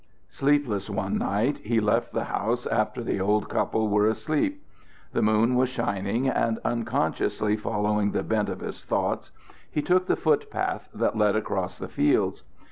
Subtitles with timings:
[0.29, 4.63] Sleepless one night, he left the house after the old couple were asleep.
[5.13, 9.31] The moon was shining, and unconsciously following the bent of his thoughts,
[9.69, 12.41] he took the foot path that led across the fields.